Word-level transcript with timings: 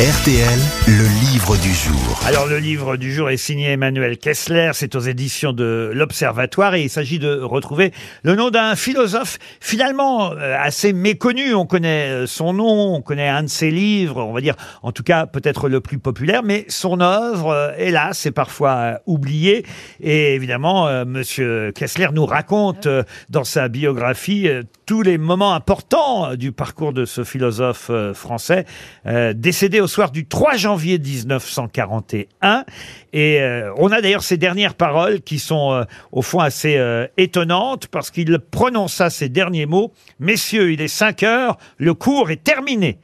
RTL, 0.00 0.58
le 0.88 1.04
livre 1.30 1.56
du 1.56 1.72
jour. 1.72 2.20
Alors 2.26 2.48
le 2.48 2.58
livre 2.58 2.96
du 2.96 3.14
jour 3.14 3.30
est 3.30 3.36
signé 3.36 3.68
Emmanuel 3.68 4.18
Kessler, 4.18 4.72
c'est 4.74 4.96
aux 4.96 5.00
éditions 5.00 5.52
de 5.52 5.92
l'Observatoire 5.94 6.74
et 6.74 6.82
il 6.82 6.90
s'agit 6.90 7.20
de 7.20 7.38
retrouver 7.40 7.92
le 8.24 8.34
nom 8.34 8.50
d'un 8.50 8.74
philosophe 8.74 9.38
finalement 9.60 10.32
euh, 10.32 10.56
assez 10.58 10.92
méconnu. 10.92 11.54
On 11.54 11.64
connaît 11.64 12.08
euh, 12.08 12.26
son 12.26 12.54
nom, 12.54 12.96
on 12.96 13.02
connaît 13.02 13.28
un 13.28 13.44
de 13.44 13.48
ses 13.48 13.70
livres, 13.70 14.20
on 14.24 14.32
va 14.32 14.40
dire 14.40 14.56
en 14.82 14.90
tout 14.90 15.04
cas 15.04 15.26
peut-être 15.26 15.68
le 15.68 15.80
plus 15.80 16.00
populaire, 16.00 16.42
mais 16.42 16.64
son 16.66 17.00
œuvre, 17.00 17.50
euh, 17.50 17.70
hélas, 17.78 18.26
est 18.26 18.32
parfois 18.32 18.98
oubliée. 19.06 19.64
Et 20.00 20.34
évidemment, 20.34 21.04
Monsieur 21.04 21.70
Kessler 21.72 22.08
nous 22.12 22.26
raconte 22.26 22.88
dans 23.30 23.44
sa 23.44 23.68
biographie 23.68 24.48
tous 24.86 25.02
les 25.02 25.18
moments 25.18 25.54
importants 25.54 26.30
euh, 26.30 26.36
du 26.36 26.52
parcours 26.52 26.92
de 26.92 27.04
ce 27.04 27.24
philosophe 27.24 27.88
euh, 27.90 28.14
français, 28.14 28.64
euh, 29.06 29.32
décédé 29.34 29.80
au 29.80 29.86
soir 29.86 30.10
du 30.10 30.26
3 30.26 30.56
janvier 30.56 30.98
1941. 30.98 32.64
Et 33.12 33.40
euh, 33.40 33.72
on 33.78 33.92
a 33.92 34.00
d'ailleurs 34.00 34.22
ces 34.22 34.36
dernières 34.36 34.74
paroles 34.74 35.20
qui 35.20 35.38
sont 35.38 35.72
euh, 35.72 35.84
au 36.12 36.22
fond 36.22 36.40
assez 36.40 36.76
euh, 36.76 37.06
étonnantes 37.16 37.86
parce 37.88 38.10
qu'il 38.10 38.38
prononça 38.38 39.10
ces 39.10 39.28
derniers 39.28 39.66
mots. 39.66 39.92
Messieurs, 40.18 40.72
il 40.72 40.80
est 40.80 40.88
5 40.88 41.22
heures, 41.22 41.56
le 41.78 41.94
cours 41.94 42.30
est 42.30 42.42
terminé. 42.42 42.98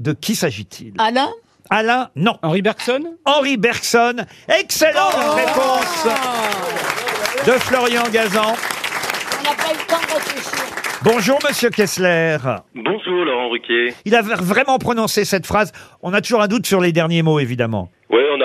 De 0.00 0.12
qui 0.12 0.36
s'agit-il? 0.36 0.92
Alain? 0.98 1.28
Alain, 1.70 2.08
non. 2.16 2.38
Henri 2.42 2.62
Bergson? 2.62 3.16
Henri 3.24 3.56
Bergson. 3.56 4.24
Excellente 4.48 5.14
réponse 5.34 6.06
de 7.46 7.52
Florian 7.52 8.04
Gazan. 8.12 8.54
On 9.40 9.42
n'a 9.42 9.54
pas 9.54 9.72
eu 9.72 9.76
le 9.76 9.86
temps 9.86 10.00
de 10.08 10.14
réfléchir. 10.14 10.87
Bonjour, 11.04 11.38
monsieur 11.46 11.70
Kessler. 11.70 12.38
Bonjour 12.74 13.24
Laurent 13.24 13.50
Ruquier. 13.50 13.94
Il 14.04 14.16
a 14.16 14.22
vraiment 14.22 14.78
prononcé 14.78 15.24
cette 15.24 15.46
phrase. 15.46 15.72
On 16.02 16.12
a 16.12 16.20
toujours 16.20 16.42
un 16.42 16.48
doute 16.48 16.66
sur 16.66 16.80
les 16.80 16.90
derniers 16.90 17.22
mots, 17.22 17.38
évidemment. 17.38 17.88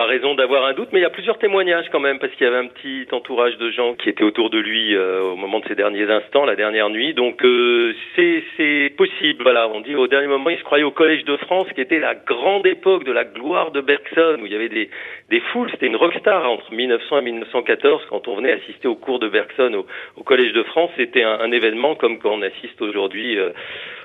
A 0.04 0.06
raison 0.06 0.36
d'avoir 0.36 0.66
un 0.66 0.74
doute, 0.74 0.90
mais 0.92 1.00
il 1.00 1.04
y 1.04 1.06
a 1.06 1.10
plusieurs 1.10 1.38
témoignages 1.38 1.86
quand 1.92 2.00
même, 2.00 2.20
parce 2.20 2.32
qu'il 2.34 2.46
y 2.46 2.50
avait 2.50 2.66
un 2.66 2.68
petit 2.68 3.08
entourage 3.12 3.58
de 3.58 3.72
gens 3.72 3.96
qui 3.96 4.10
étaient 4.10 4.23
autour 4.23 4.50
de 4.50 4.60
lui 4.60 4.95
euh, 4.95 5.22
au 5.22 5.36
moment 5.36 5.60
de 5.60 5.68
ces 5.68 5.76
derniers 5.76 6.10
instants, 6.10 6.45
la 6.45 6.56
dernière 6.56 6.90
nuit. 6.90 7.14
Donc 7.14 7.44
euh, 7.44 7.94
c'est 8.16 8.94
possible. 8.98 9.44
Voilà, 9.44 9.68
on 9.70 9.82
dit 9.82 9.95
au 9.95 10.08
dernier 10.08 10.28
moment, 10.28 10.50
il 10.50 10.58
se 10.58 10.64
croyait 10.64 10.84
au 10.84 10.92
Collège 10.92 11.23
de 11.26 11.38
France, 11.38 11.68
qui 11.73 11.82
était 11.82 12.00
la 12.00 12.16
grande 12.16 12.68
époque 12.68 13.06
de 13.06 13.12
la 13.12 13.23
gloire 13.23 13.72
de 13.72 13.82
Bergson, 13.82 14.38
où 14.42 14.45
il 14.45 14.52
y 14.52 14.56
avait 14.56 14.70
des 14.70 14.90
des 15.30 15.40
foules. 15.40 15.70
C'était 15.72 15.88
une 15.88 15.95
rockstar 15.95 16.50
entre 16.50 16.72
1900 16.72 17.20
et 17.20 17.22
1914 17.22 18.02
quand 18.10 18.28
on 18.28 18.36
venait 18.36 18.52
assister 18.52 18.88
au 18.88 18.95
cours 18.95 19.20
de 19.20 19.30
Bergson 19.30 19.73
au, 19.73 19.86
au 20.20 20.23
Collège 20.23 20.54
de 20.54 20.64
France. 20.64 20.92
C'était 20.98 21.23
un, 21.23 21.40
un 21.40 21.52
événement 21.52 21.95
comme 21.95 22.20
quand 22.20 22.34
on 22.34 22.42
assiste 22.42 22.82
aujourd'hui 22.82 23.40
euh, 23.40 23.50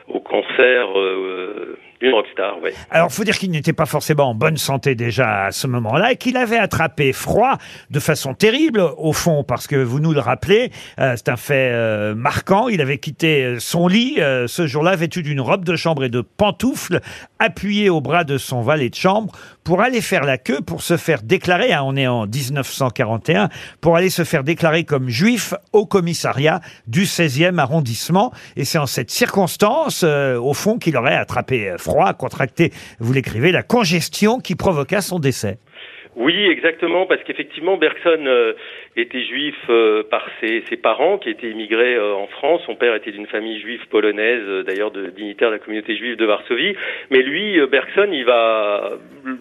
au 0.08 0.20
concert 0.20 0.98
euh, 0.98 1.78
d'une 2.00 2.14
rockstar. 2.14 2.60
Ouais. 2.62 2.72
Alors, 2.90 3.10
faut 3.10 3.24
dire 3.24 3.36
qu'il 3.36 3.50
n'était 3.50 3.72
pas 3.72 3.86
forcément 3.86 4.30
en 4.30 4.34
bonne 4.34 4.56
santé 4.56 4.94
déjà 4.94 5.46
à 5.46 5.50
ce 5.52 5.66
moment-là 5.66 6.12
et 6.12 6.16
qu'il 6.16 6.36
avait 6.36 6.58
attrapé 6.58 7.12
froid 7.12 7.58
de 7.90 8.00
façon 8.00 8.34
terrible, 8.34 8.82
au 8.96 9.12
fond, 9.12 9.44
parce 9.44 9.66
que 9.66 9.76
vous 9.76 10.00
nous 10.00 10.12
le 10.12 10.20
rappelez, 10.20 10.70
euh, 10.98 11.14
c'est 11.16 11.28
un 11.28 11.36
fait 11.36 11.70
euh, 11.72 12.14
marquant. 12.14 12.68
Il 12.68 12.80
avait 12.80 12.98
quitté 12.98 13.44
euh, 13.44 13.58
son 13.58 13.88
lit 13.88 14.16
euh, 14.18 14.46
ce 14.46 14.66
jour-là, 14.66 14.96
vêtu 14.96 15.22
d'une 15.22 15.40
robe 15.40 15.64
de 15.64 15.76
chambre 15.76 16.04
et 16.04 16.08
de 16.08 16.20
pantoufles, 16.20 17.00
appuyé 17.38 17.90
au 17.90 18.00
bras 18.00 18.24
de 18.24 18.38
son 18.38 18.62
valet 18.62 18.90
de 18.90 18.94
chambre 18.94 19.32
pour 19.68 19.82
aller 19.82 20.00
faire 20.00 20.24
la 20.24 20.38
queue, 20.38 20.62
pour 20.66 20.80
se 20.80 20.96
faire 20.96 21.20
déclarer, 21.22 21.74
hein, 21.74 21.82
on 21.84 21.94
est 21.94 22.06
en 22.06 22.24
1941, 22.24 23.50
pour 23.82 23.96
aller 23.96 24.08
se 24.08 24.24
faire 24.24 24.42
déclarer 24.42 24.84
comme 24.84 25.10
juif 25.10 25.52
au 25.74 25.84
commissariat 25.84 26.60
du 26.86 27.02
16e 27.02 27.58
arrondissement. 27.58 28.32
Et 28.56 28.64
c'est 28.64 28.78
en 28.78 28.86
cette 28.86 29.10
circonstance, 29.10 30.04
euh, 30.04 30.38
au 30.38 30.54
fond, 30.54 30.78
qu'il 30.78 30.96
aurait 30.96 31.16
attrapé 31.16 31.68
euh, 31.68 31.76
froid, 31.76 32.14
contracté, 32.14 32.70
vous 32.98 33.12
l'écrivez, 33.12 33.52
la 33.52 33.62
congestion 33.62 34.38
qui 34.38 34.54
provoqua 34.54 35.02
son 35.02 35.18
décès. 35.18 35.58
Oui, 36.18 36.34
exactement, 36.50 37.06
parce 37.06 37.22
qu'effectivement, 37.22 37.76
Bergson 37.76 38.24
euh, 38.26 38.54
était 38.96 39.22
juif 39.22 39.54
euh, 39.70 40.02
par 40.02 40.28
ses, 40.40 40.64
ses 40.68 40.76
parents 40.76 41.16
qui 41.16 41.30
étaient 41.30 41.48
immigrés 41.48 41.94
euh, 41.94 42.12
en 42.12 42.26
France. 42.26 42.60
Son 42.66 42.74
père 42.74 42.96
était 42.96 43.12
d'une 43.12 43.28
famille 43.28 43.60
juive 43.60 43.86
polonaise, 43.88 44.42
euh, 44.44 44.64
d'ailleurs 44.64 44.90
de 44.90 45.10
dignitaire 45.10 45.50
de 45.50 45.54
la 45.54 45.58
communauté 45.60 45.96
juive 45.96 46.16
de 46.16 46.24
Varsovie. 46.24 46.74
Mais 47.10 47.22
lui, 47.22 47.60
euh, 47.60 47.68
Bergson, 47.68 48.08
il 48.10 48.24
va 48.24 48.98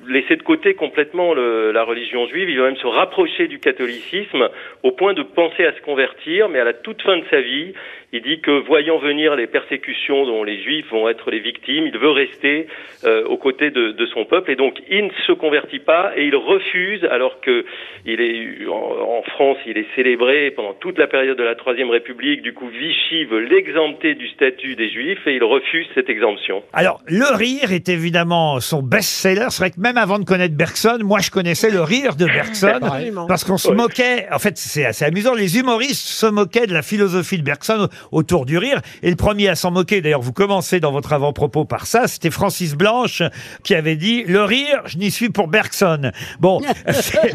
laisser 0.07 0.35
de 0.35 0.43
côté 0.43 0.73
complètement 0.73 1.33
la 1.33 1.83
religion 1.83 2.27
juive. 2.27 2.49
Il 2.49 2.59
va 2.59 2.65
même 2.65 2.77
se 2.77 2.87
rapprocher 2.87 3.47
du 3.47 3.59
catholicisme 3.59 4.49
au 4.83 4.91
point 4.91 5.13
de 5.13 5.23
penser 5.23 5.65
à 5.65 5.73
se 5.73 5.81
convertir. 5.81 6.49
Mais 6.49 6.59
à 6.59 6.63
la 6.63 6.73
toute 6.73 7.01
fin 7.01 7.17
de 7.17 7.23
sa 7.29 7.41
vie, 7.41 7.73
il 8.13 8.21
dit 8.21 8.39
que 8.39 8.51
voyant 8.65 8.99
venir 8.99 9.35
les 9.35 9.47
persécutions 9.47 10.25
dont 10.25 10.43
les 10.43 10.63
juifs 10.63 10.89
vont 10.91 11.09
être 11.09 11.29
les 11.29 11.39
victimes, 11.39 11.87
il 11.87 11.97
veut 11.97 12.09
rester 12.09 12.67
euh, 13.03 13.25
aux 13.25 13.37
côtés 13.37 13.69
de, 13.69 13.93
son 14.13 14.23
peuple 14.23 14.51
et 14.51 14.55
donc 14.55 14.79
il 14.89 15.07
ne 15.07 15.11
se 15.25 15.33
convertit 15.33 15.79
pas 15.79 16.13
et 16.15 16.25
il 16.25 16.35
refuse 16.35 17.03
alors 17.03 17.41
que 17.41 17.65
il 18.05 18.21
est 18.21 18.65
en, 18.69 19.21
France, 19.23 19.57
il 19.65 19.77
est 19.77 19.87
célébré 19.95 20.51
pendant 20.51 20.73
toute 20.73 20.97
la 20.97 21.07
période 21.07 21.37
de 21.37 21.43
la 21.43 21.55
Troisième 21.55 21.89
République. 21.89 22.41
Du 22.41 22.53
coup, 22.53 22.69
Vichy 22.69 23.25
veut 23.25 23.41
l'exempter 23.41 24.15
du 24.15 24.29
statut 24.29 24.75
des 24.75 24.89
juifs 24.89 25.27
et 25.27 25.35
il 25.35 25.43
refuse 25.43 25.85
cette 25.93 26.09
exemption. 26.09 26.63
Alors, 26.71 27.01
Le 27.07 27.35
Rire 27.35 27.73
est 27.73 27.89
évidemment 27.89 28.61
son 28.61 28.81
best-seller. 28.81 29.47
C'est 29.49 29.63
vrai 29.63 29.71
même 29.77 29.97
avant 29.97 30.19
de 30.19 30.23
connaître 30.25 30.55
Bergson, 30.55 30.97
moi 31.03 31.19
je 31.19 31.31
connaissais 31.31 31.69
Le 31.69 31.81
Rire 31.81 32.15
de 32.15 32.25
Bergson 32.25 32.79
parce 33.27 33.43
qu'on 33.43 33.57
se 33.57 33.69
moquait. 33.71 34.27
En 34.31 34.39
fait, 34.39 34.57
c'est 34.57 34.85
assez 34.85 35.05
amusant. 35.05 35.33
Les 35.35 35.57
humoristes 35.59 36.05
se 36.07 36.25
moquaient 36.25 36.67
de 36.67 36.73
la 36.73 36.81
philosophie 36.81 37.37
de 37.37 37.43
Bergson 37.43 37.87
autour 38.11 38.45
du 38.45 38.57
rire. 38.57 38.81
Et 39.03 39.09
le 39.09 39.15
premier 39.15 39.47
à 39.49 39.55
s'en 39.55 39.71
moquer, 39.71 40.01
d'ailleurs, 40.01 40.21
vous 40.21 40.33
commencez 40.33 40.79
dans 40.79 40.91
votre 40.91 41.13
avant-propos 41.13 41.65
par 41.65 41.85
ça, 41.85 42.07
c'était 42.07 42.31
Francis 42.31 42.75
Blanche 42.75 43.21
qui 43.63 43.75
avait 43.75 43.95
dit 43.95 44.23
Le 44.27 44.43
rire, 44.43 44.81
je 44.85 44.97
n'y 44.97 45.11
suis 45.11 45.29
pour 45.29 45.47
Bergson. 45.47 46.11
Bon, 46.39 46.59
c'est- 46.91 47.31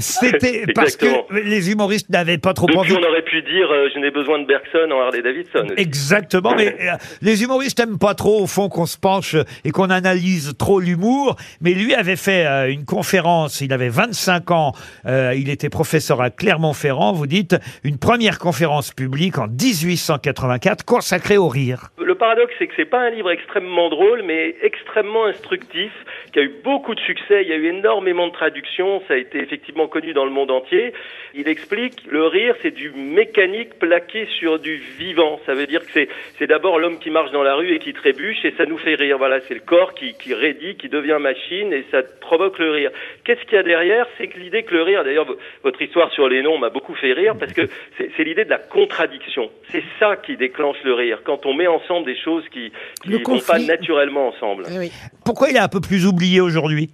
c'était 0.00 0.64
parce 0.74 0.96
que 0.96 1.06
Exactement. 1.06 1.40
les 1.44 1.70
humoristes 1.70 2.08
n'avaient 2.10 2.38
pas 2.38 2.54
trop 2.54 2.66
envie 2.68 2.90
Depuis, 2.90 3.04
on 3.04 3.08
aurait 3.08 3.22
pu 3.22 3.42
dire 3.42 3.70
euh, 3.70 3.88
je 3.94 4.00
n'ai 4.00 4.10
besoin 4.10 4.38
de 4.40 4.46
Bergson 4.46 4.90
en 4.92 5.00
Harley 5.00 5.22
Davidson. 5.22 5.74
Exactement, 5.76 6.54
mais 6.56 6.74
euh, 6.80 6.96
les 7.22 7.42
humoristes 7.42 7.78
aiment 7.80 7.98
pas 7.98 8.14
trop 8.14 8.42
au 8.42 8.46
fond 8.46 8.68
qu'on 8.68 8.86
se 8.86 8.96
penche 8.98 9.36
et 9.64 9.70
qu'on 9.70 9.90
analyse 9.90 10.54
trop 10.58 10.80
l'humour. 10.80 11.36
Mais 11.60 11.72
lui 11.72 11.92
avait 11.92 12.14
fait 12.14 12.46
euh, 12.46 12.70
une 12.70 12.84
conférence, 12.84 13.60
il 13.60 13.72
avait 13.72 13.88
25 13.88 14.50
ans, 14.52 14.72
euh, 15.06 15.34
il 15.36 15.50
était 15.50 15.68
professeur 15.68 16.20
à 16.20 16.30
Clermont-Ferrand, 16.30 17.12
vous 17.12 17.26
dites, 17.26 17.56
une 17.82 17.98
première 17.98 18.38
conférence 18.38 18.92
publique 18.92 19.38
en 19.38 19.48
1884 19.48 20.84
consacrée 20.84 21.36
au 21.36 21.48
rire. 21.48 21.88
Le 21.98 22.14
paradoxe, 22.14 22.54
c'est 22.60 22.68
que 22.68 22.74
c'est 22.76 22.84
pas 22.84 23.00
un 23.00 23.10
livre 23.10 23.32
extrêmement 23.32 23.88
drôle, 23.88 24.22
mais 24.24 24.54
extrêmement 24.62 25.26
instructif, 25.26 25.90
qui 26.32 26.38
a 26.38 26.42
eu 26.42 26.52
beaucoup 26.62 26.94
de 26.94 27.00
succès. 27.00 27.42
Il 27.42 27.48
y 27.48 27.52
a 27.52 27.56
eu 27.56 27.66
énormément 27.66 28.28
de 28.28 28.32
traductions. 28.32 29.02
Ça 29.08 29.14
a 29.14 29.16
été 29.16 29.38
effectivement 29.40 29.88
connu 29.88 30.12
dans 30.12 30.24
le 30.24 30.30
monde 30.30 30.52
entier. 30.52 30.92
Il 31.34 31.48
explique 31.48 32.02
le 32.08 32.26
rire, 32.26 32.54
c'est 32.62 32.70
du 32.70 32.90
mécanique 32.90 33.78
plaqué 33.80 34.28
sur 34.38 34.60
du 34.60 34.76
vivant. 34.98 35.40
Ça 35.44 35.54
veut 35.54 35.66
dire 35.66 35.84
que 35.84 36.06
c'est 36.38 36.46
d'abord 36.46 36.78
l'homme 36.78 36.98
qui 36.98 37.10
marche 37.10 37.32
dans 37.32 37.42
la 37.42 37.54
rue 37.54 37.74
et 37.74 37.78
qui 37.78 37.92
trébuche 37.92 38.44
et 38.44 38.54
ça 38.56 38.64
nous 38.64 38.78
fait 38.78 38.94
rire. 38.94 39.18
Voilà, 39.18 39.40
c'est 39.48 39.54
le 39.54 39.60
corps 39.60 39.94
qui 39.94 40.14
qui 40.14 40.34
raidit, 40.34 40.76
qui 40.76 40.88
devient 40.88 41.18
machine 41.20 41.47
et 41.52 41.84
ça 41.90 42.02
provoque 42.20 42.58
le 42.58 42.70
rire. 42.70 42.90
Qu'est-ce 43.24 43.40
qu'il 43.42 43.54
y 43.54 43.58
a 43.58 43.62
derrière? 43.62 44.06
C'est 44.16 44.28
que 44.28 44.38
l'idée 44.38 44.62
que 44.62 44.74
le 44.74 44.82
rire, 44.82 45.04
d'ailleurs, 45.04 45.24
vo- 45.26 45.36
votre 45.64 45.80
histoire 45.82 46.12
sur 46.12 46.28
les 46.28 46.42
noms 46.42 46.58
m'a 46.58 46.70
beaucoup 46.70 46.94
fait 46.94 47.12
rire 47.12 47.34
parce 47.38 47.52
que 47.52 47.62
c'est 47.98 48.24
l'idée 48.24 48.44
de 48.44 48.50
la 48.50 48.58
contradiction. 48.58 49.50
C'est 49.70 49.84
ça 49.98 50.16
qui 50.16 50.36
déclenche 50.36 50.78
le 50.84 50.94
rire. 50.94 51.20
Quand 51.24 51.46
on 51.46 51.54
met 51.54 51.66
ensemble 51.66 52.06
des 52.06 52.16
choses 52.16 52.44
qui 52.50 52.72
Le 53.06 53.18
vont 53.18 53.38
pas 53.40 53.58
naturellement 53.58 54.28
ensemble. 54.28 54.64
Oui. 54.78 54.90
Pourquoi 55.24 55.48
il 55.50 55.56
est 55.56 55.60
un 55.60 55.68
peu 55.68 55.80
plus 55.80 56.06
oublié 56.06 56.40
aujourd'hui? 56.40 56.90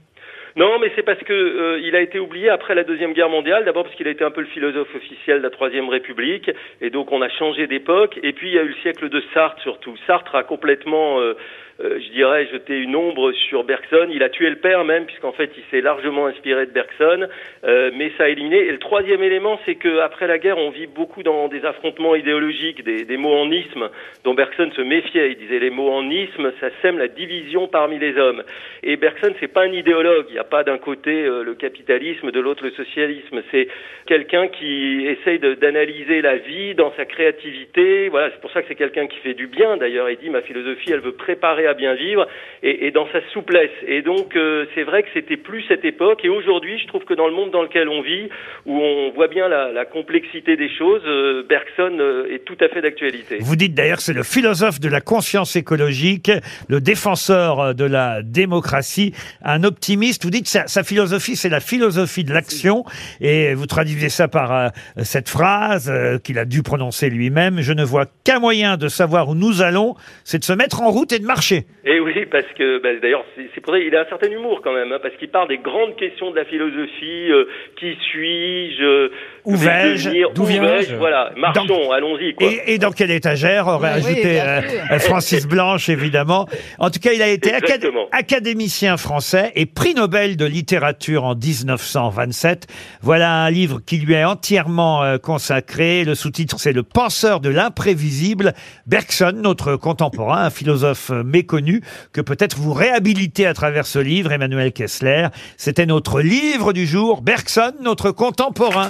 Non, 0.56 0.78
mais 0.78 0.92
c'est 0.94 1.02
parce 1.02 1.18
que 1.18 1.32
euh, 1.32 1.80
il 1.82 1.96
a 1.96 2.00
été 2.00 2.20
oublié 2.20 2.48
après 2.48 2.76
la 2.76 2.84
deuxième 2.84 3.12
guerre 3.12 3.28
mondiale. 3.28 3.64
D'abord 3.64 3.82
parce 3.82 3.96
qu'il 3.96 4.06
a 4.06 4.12
été 4.12 4.22
un 4.22 4.30
peu 4.30 4.40
le 4.40 4.46
philosophe 4.46 4.94
officiel 4.94 5.38
de 5.38 5.42
la 5.42 5.50
troisième 5.50 5.88
République, 5.88 6.48
et 6.80 6.90
donc 6.90 7.10
on 7.10 7.22
a 7.22 7.28
changé 7.28 7.66
d'époque. 7.66 8.20
Et 8.22 8.32
puis 8.32 8.50
il 8.50 8.54
y 8.54 8.58
a 8.60 8.62
eu 8.62 8.68
le 8.68 8.74
siècle 8.82 9.08
de 9.08 9.20
Sartre 9.34 9.60
surtout. 9.62 9.96
Sartre 10.06 10.36
a 10.36 10.44
complètement, 10.44 11.18
euh, 11.20 11.34
euh, 11.80 11.98
je 12.00 12.12
dirais, 12.12 12.46
jeté 12.52 12.78
une 12.78 12.94
ombre 12.94 13.32
sur 13.32 13.64
Bergson. 13.64 14.08
Il 14.10 14.22
a 14.22 14.28
tué 14.28 14.48
le 14.48 14.56
père 14.56 14.84
même, 14.84 15.06
puisqu'en 15.06 15.32
fait 15.32 15.50
il 15.56 15.62
s'est 15.70 15.80
largement 15.80 16.26
inspiré 16.26 16.66
de 16.66 16.70
Bergson, 16.70 17.26
euh, 17.64 17.90
mais 17.94 18.12
ça 18.16 18.24
a 18.24 18.28
éliminé. 18.28 18.58
Et 18.58 18.70
le 18.70 18.78
troisième 18.78 19.22
élément, 19.22 19.58
c'est 19.64 19.74
que 19.74 19.98
après 19.98 20.26
la 20.26 20.38
guerre, 20.38 20.58
on 20.58 20.70
vit 20.70 20.86
beaucoup 20.86 21.22
dans 21.22 21.48
des 21.48 21.64
affrontements 21.64 22.14
idéologiques, 22.14 22.84
des, 22.84 23.04
des 23.04 23.16
mots 23.16 23.34
en 23.34 23.50
isme 23.50 23.90
dont 24.24 24.34
Bergson 24.34 24.70
se 24.76 24.82
méfiait. 24.82 25.32
Il 25.32 25.36
disait 25.36 25.58
les 25.58 25.70
mots 25.70 25.90
en 25.90 26.08
isme, 26.10 26.52
ça 26.60 26.68
sème 26.82 26.98
la 26.98 27.08
division 27.08 27.66
parmi 27.66 27.98
les 27.98 28.16
hommes. 28.18 28.42
Et 28.82 28.96
Bergson, 28.96 29.34
c'est 29.40 29.52
pas 29.52 29.62
un 29.62 29.72
idéologue. 29.72 30.26
Il 30.28 30.34
n'y 30.34 30.38
a 30.38 30.44
pas 30.44 30.62
d'un 30.62 30.78
côté 30.78 31.24
euh, 31.24 31.42
le 31.42 31.54
capitalisme, 31.54 32.30
de 32.30 32.40
l'autre 32.40 32.64
le 32.64 32.70
socialisme. 32.70 33.42
C'est 33.50 33.68
quelqu'un 34.06 34.48
qui 34.48 35.06
essaye 35.06 35.38
d'analyser 35.38 36.22
la 36.22 36.36
vie 36.36 36.74
dans 36.74 36.92
sa 36.96 37.04
créativité. 37.04 38.08
Voilà, 38.08 38.30
c'est 38.30 38.40
pour 38.40 38.50
ça 38.52 38.62
que 38.62 38.68
c'est 38.68 38.74
quelqu'un 38.74 39.06
qui 39.06 39.18
fait 39.18 39.34
du 39.34 39.46
bien. 39.46 39.76
D'ailleurs, 39.76 40.08
il 40.10 40.18
dit 40.18 40.30
ma 40.30 40.42
philosophie, 40.42 40.92
elle 40.92 41.00
veut 41.00 41.12
préparer 41.12 41.63
à 41.66 41.74
bien 41.74 41.94
vivre 41.94 42.26
et, 42.62 42.86
et 42.86 42.90
dans 42.90 43.06
sa 43.12 43.20
souplesse. 43.32 43.70
Et 43.86 44.02
donc 44.02 44.36
euh, 44.36 44.66
c'est 44.74 44.84
vrai 44.84 45.02
que 45.02 45.08
c'était 45.14 45.36
plus 45.36 45.64
cette 45.68 45.84
époque. 45.84 46.24
Et 46.24 46.28
aujourd'hui, 46.28 46.78
je 46.78 46.86
trouve 46.86 47.04
que 47.04 47.14
dans 47.14 47.28
le 47.28 47.34
monde 47.34 47.50
dans 47.50 47.62
lequel 47.62 47.88
on 47.88 48.02
vit, 48.02 48.28
où 48.66 48.78
on 48.78 49.10
voit 49.12 49.28
bien 49.28 49.48
la, 49.48 49.72
la 49.72 49.84
complexité 49.84 50.56
des 50.56 50.70
choses, 50.70 51.02
euh, 51.06 51.44
Bergson 51.48 51.98
euh, 51.98 52.34
est 52.34 52.44
tout 52.44 52.56
à 52.60 52.68
fait 52.68 52.82
d'actualité. 52.82 53.38
Vous 53.40 53.56
dites 53.56 53.74
d'ailleurs 53.74 54.00
c'est 54.00 54.12
le 54.12 54.22
philosophe 54.22 54.80
de 54.80 54.88
la 54.88 55.00
conscience 55.00 55.56
écologique, 55.56 56.30
le 56.68 56.80
défenseur 56.80 57.60
euh, 57.60 57.72
de 57.72 57.84
la 57.84 58.22
démocratie, 58.22 59.12
un 59.42 59.64
optimiste. 59.64 60.24
Vous 60.24 60.30
dites 60.30 60.48
sa, 60.48 60.66
sa 60.66 60.82
philosophie, 60.82 61.36
c'est 61.36 61.48
la 61.48 61.60
philosophie 61.60 62.24
de 62.24 62.32
l'action, 62.32 62.84
et 63.20 63.54
vous 63.54 63.66
traduisez 63.66 64.08
ça 64.08 64.28
par 64.28 64.52
euh, 64.52 64.68
cette 65.02 65.28
phrase 65.28 65.90
euh, 65.90 66.18
qu'il 66.18 66.38
a 66.38 66.44
dû 66.44 66.62
prononcer 66.62 67.10
lui-même 67.10 67.60
Je 67.60 67.72
ne 67.72 67.84
vois 67.84 68.06
qu'un 68.24 68.40
moyen 68.40 68.76
de 68.76 68.88
savoir 68.88 69.28
où 69.28 69.34
nous 69.34 69.62
allons, 69.62 69.94
c'est 70.24 70.38
de 70.38 70.44
se 70.44 70.52
mettre 70.52 70.82
en 70.82 70.90
route 70.90 71.12
et 71.12 71.18
de 71.18 71.26
marcher. 71.26 71.53
Et 71.86 72.00
oui, 72.00 72.26
parce 72.30 72.46
que 72.58 72.82
bah, 72.82 72.88
d'ailleurs, 73.02 73.24
c'est 73.54 73.60
pour 73.60 73.74
ça 73.74 73.80
qu'il 73.80 73.94
a 73.94 74.00
un 74.02 74.08
certain 74.08 74.30
humour 74.30 74.60
quand 74.64 74.72
même, 74.72 74.90
hein, 74.92 74.98
parce 75.02 75.14
qu'il 75.16 75.28
parle 75.28 75.48
des 75.48 75.58
grandes 75.58 75.96
questions 75.96 76.30
de 76.30 76.36
la 76.36 76.44
philosophie. 76.44 77.30
euh, 77.30 77.44
qui 77.78 77.94
suis-je 78.10 79.10
Où 79.44 79.56
vais-je 79.56 80.10
D'où 80.34 80.42
Où 80.42 80.46
viens-je? 80.46 80.66
vais-je 80.66 80.94
Voilà, 80.96 81.30
marchons, 81.36 81.90
allons-y. 81.92 82.34
Quoi. 82.34 82.46
Et, 82.46 82.74
et 82.74 82.78
dans 82.78 82.90
quelle 82.90 83.10
étagère 83.10 83.66
aurait 83.68 83.90
Oui, 83.96 84.06
ajouté 84.06 84.40
euh, 84.40 84.60
euh, 84.92 84.98
Francis 84.98 85.46
Blanche, 85.46 85.88
évidemment. 85.88 86.46
En 86.78 86.90
tout 86.90 87.00
cas, 87.00 87.12
il 87.12 87.20
a 87.22 87.28
été 87.28 87.50
acad- 87.52 87.84
académicien 88.12 88.96
français 88.96 89.52
et 89.54 89.66
prix 89.66 89.94
Nobel 89.94 90.36
de 90.36 90.46
littérature 90.46 91.24
en 91.24 91.34
1927. 91.34 92.66
Voilà 93.02 93.42
un 93.44 93.50
livre 93.50 93.80
qui 93.84 93.98
lui 93.98 94.14
est 94.14 94.24
entièrement 94.24 95.02
euh, 95.02 95.18
consacré. 95.18 96.04
Le 96.04 96.14
sous-titre, 96.14 96.58
c'est 96.58 96.72
Le 96.72 96.82
penseur 96.82 97.40
de 97.40 97.50
l'imprévisible. 97.50 98.54
Bergson, 98.86 99.32
notre 99.36 99.76
contemporain, 99.76 100.44
un 100.46 100.50
philosophe 100.50 101.10
euh, 101.10 101.22
méconnu, 101.44 101.82
que 102.12 102.22
peut-être 102.22 102.56
vous 102.56 102.72
réhabilitez 102.72 103.46
à 103.46 103.52
travers 103.52 103.86
ce 103.86 103.98
livre, 103.98 104.32
Emmanuel 104.32 104.72
Kessler. 104.72 105.28
C'était 105.58 105.84
notre 105.84 106.22
livre 106.22 106.72
du 106.72 106.86
jour. 106.86 107.20
Bergson, 107.20 107.72
notre 107.82 108.10
contemporain, 108.10 108.88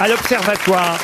à 0.00 0.08
l'Observatoire. 0.08 0.98